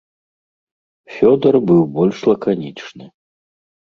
[1.17, 3.05] Фёдар быў больш лаканічны.